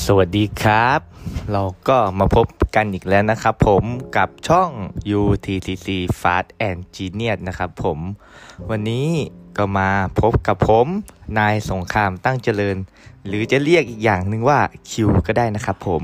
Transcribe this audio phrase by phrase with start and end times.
[0.00, 1.00] สวัสดีครับ
[1.52, 2.46] เราก็มาพบ
[2.76, 3.84] กันอีกแล้วนะครับผม
[4.16, 4.70] กับช่อง
[5.20, 5.88] UTCC
[6.20, 7.98] Fast and Genius นะครับผม
[8.70, 9.08] วันนี้
[9.56, 9.88] ก็มา
[10.20, 10.86] พบกับผม
[11.38, 12.76] นายสงครามตั้งเจริญ
[13.26, 14.60] หรือจะเรียกอีกอย่างหนึ่งว่า
[14.90, 16.02] คิวก็ได้นะครับผม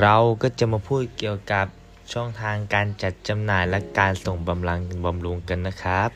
[0.00, 1.66] เราก็จะมาพูดเกี่ยวกับ
[2.12, 6.10] ช่องทางการจัดจำหน่ายและการส่งบำรังบำรุงกันนะครับ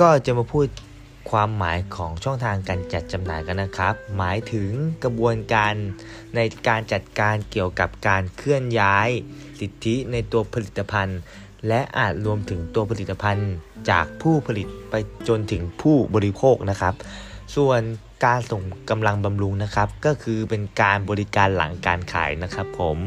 [0.00, 0.66] ก็จะมาพูด
[1.30, 4.70] ความหมายของช่องทางการจัดจำหน่ายกันนะครับ หมายถึง
[5.04, 5.74] กระบวนการ
[6.36, 9.08] ในการจัดการเกี่ยวกับการเคลื่อนย้าย
[9.60, 11.20] สิทธิในตัวผลิตภัณฑ์
[11.68, 13.50] และอาจรวมถึงตัวผลิตภัณฑ์
[13.90, 14.94] จากผู้ผลิตไป
[15.28, 16.94] จนถึงผู้บริโภคนะครับ
[17.56, 17.80] ส่วน
[18.24, 22.98] การส่งกำลังบำรุงนะครับ ก็คือเป็นการบริการหลังการขายนะครับผม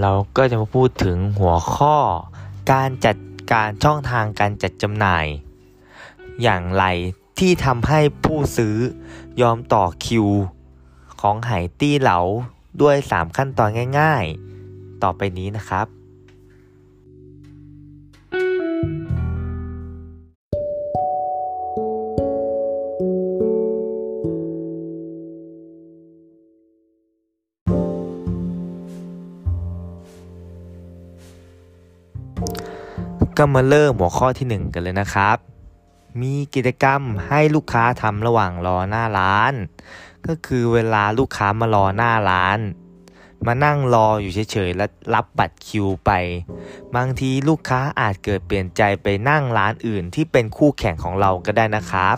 [0.00, 1.96] เราก็จะมาพูดถึงหัวข้อ
[2.72, 3.16] การจัด
[3.52, 5.26] การช่องทางการจัดจำหน่าย
[6.42, 6.84] อย่างไร
[7.38, 8.76] ที่ทำให้ผู้ซื้อ
[9.40, 10.26] ยอมต่อคิว
[11.20, 12.18] ของไหตี้เหลา
[12.82, 13.70] ด้วย 3 ขั้นตอน
[14.00, 14.24] ง่าย
[14.64, 15.86] ๆ ต่อไปนี้นะครับ
[33.38, 35.36] ก็มาเริ่มหัวข้อที่ 1 กันเลยนะครับ
[36.20, 39.52] มีกิจกรรมให้ลูกค้าทำระหว่างรอหน้าร้าน
[40.26, 42.58] ก็คือเวลาลูกค้ามารอหน้าร้าน
[43.46, 46.10] มานั่งรออยู่เฉยๆแล้วรับบัตรคิวไป
[46.96, 52.16] บางทีลูกค้าอาจเกิดเปลี่ยนใจไปนั่งร้านอื่นที่เป็นคู่แข่งของเราก็ได้นะครับ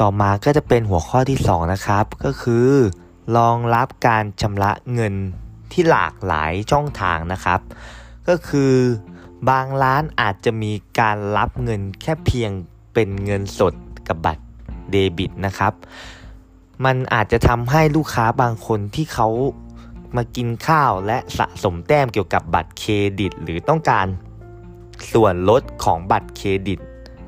[0.00, 2.68] ต่อมาก็จะเป็นหัวข้อที่ 2 นะครับ ก็คือ
[3.36, 5.14] รองรับการชำระเงิน
[5.72, 7.60] ที่หลากหลายช่องทางนะครับ
[8.28, 8.72] ก็คือ
[9.48, 12.50] บางร้านอาจจะมีการรับเงินแค่เพียง
[12.94, 13.74] เป็นเงินสด
[14.08, 14.44] กับบัตร
[14.90, 15.72] เดบิตนะครับ
[16.84, 19.28] มันอาจจะทำให้ลูกค้าบางคนที่เขา
[20.16, 24.06] มากินข้าวและสะสมแต้มเกี่ยวกับบัตรเครดิต หรือต้องการ
[25.12, 26.78] ส่วนลดของบัตรเครดิต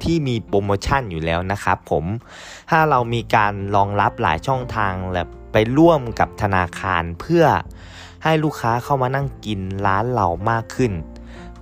[0.04, 2.04] ที่มีโปรโมชั่นอยู่แล้วนะครับผม
[2.70, 7.44] ถ้าเรามีการรองรับหลายช่องทางแบบไปร่วมกับธนาคารเพื่อ
[8.24, 10.92] ให้ลูกค้าเข้ามานั่งกินร้านเรามากขึ้น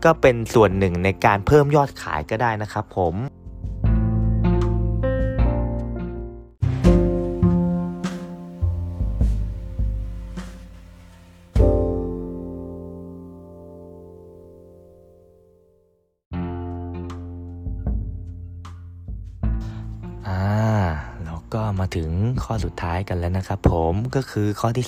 [0.05, 3.15] ก็เป็นส่วนหนึ่งในการเพิ่มยอดขายก็ได้นะครับผม
[21.83, 22.11] มาถึง
[22.45, 24.87] ข้อสุดท้ายกันแล้วนะครับ ผมก็คือข้อที่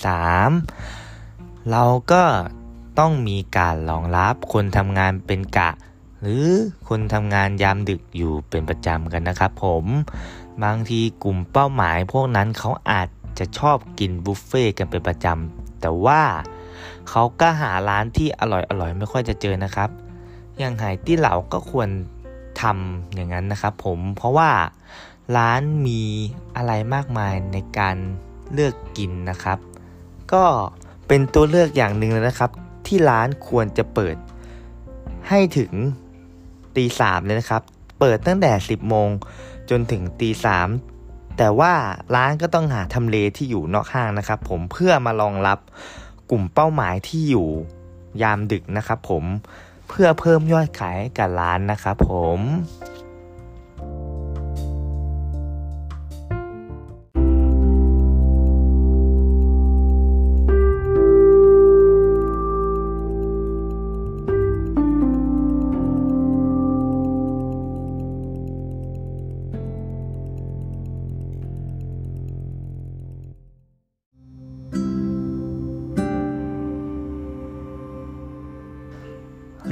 [0.85, 2.23] 3 เราก็
[2.99, 5.70] ต้องมีการรองรับคนทำงานเป็นกะ
[6.20, 6.46] หรือ
[6.88, 9.85] คนทำงานยามดึกอยู่เป็นประจำกันนะครับ ผม
[10.64, 13.08] บางทีกลุ่มเป้าหมายพวกนั้นเขาอาจ
[13.38, 16.23] จะชอบกินบุฟเฟ่ต์กันเป็นประจำแต่ว่า
[17.11, 19.91] เขาก็หาร้านที่อร่อยๆไม่ค่อยจะเจอนะครับ
[20.58, 21.88] อย่างไหตี้เหลาก็ควร
[22.62, 24.50] ทำอย่างนั้นนะครับ ผมเพราะว่า
[25.37, 26.00] ร้านมี
[26.56, 27.97] อะไรมากมายในการ
[28.53, 29.59] เลือกกินนะครับ
[30.32, 30.44] ก็
[31.09, 32.50] เป็นตัวเลือกอย่างหนึ่งเลยนะครับ
[32.87, 34.17] ที่ร้านควรจะเปิด
[35.29, 35.73] ให้ถึง
[36.76, 37.62] ตีสามเลยนะครับ
[38.00, 39.09] เปิดตั้งแต่ 10 โมง
[39.71, 40.69] จนถึงตีสาม
[41.38, 41.73] แต่ว่า
[42.15, 45.59] ร้านก็ต้องหาทำเลที่อยู่นอกห้างนะครับ ผมเพื่อมารองรับ
[46.31, 47.49] กลุ่มเป้าหมายที่อยู่
[48.23, 49.25] ยามดึกนะครับ ผม
[49.88, 52.41] เพื่อเพิ่มยอดขายกับร้านนะครับผม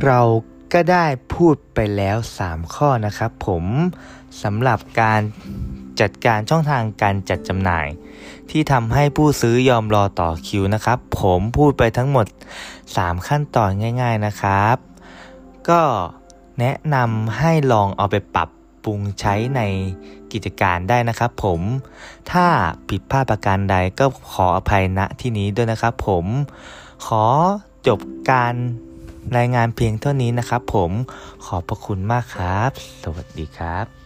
[0.04, 0.20] เรา
[0.72, 2.16] ก็ได้พูดไปแล้ว
[2.46, 3.64] 3 ข้อนะครับผม
[4.42, 5.20] สำหรับการ
[6.00, 7.86] จัดการช่องทางการจัดจำหน่าย
[8.50, 12.26] ที่ทำให้ผู้ซื้อยอมรอต่อคิวนะครับ ผมพูดไปทั้งหมด
[12.76, 13.70] 3 ขั้นตอน
[14.02, 14.76] ง่าย ๆนะครับ
[15.68, 15.82] ก็
[16.60, 18.48] แนะนำให้ลองเอาไปปรับ
[18.84, 19.60] ปรุงใช้ใน
[20.32, 21.60] กิจการได้นะครับผม
[22.30, 22.46] ถ้า
[22.88, 26.24] ผิดพลาดประการใดก็ขออภัยณที่นี้ด้วยนะครับผม
[27.06, 27.24] ขอ
[27.86, 28.00] จบ
[28.30, 28.54] การ
[29.36, 30.92] รายงานเพียงเท่านี้นะครับผม
[31.46, 32.70] ขอบพระคุณมากครับ
[33.02, 34.01] สวัสดีครับ